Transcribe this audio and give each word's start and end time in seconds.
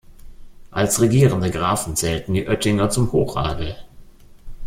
Als 0.71 0.99
regierende 0.99 1.51
Grafen 1.51 1.95
zählten 1.95 2.33
die 2.33 2.47
Oettinger 2.47 2.89
zum 2.89 3.11
Hochadel. 3.11 3.75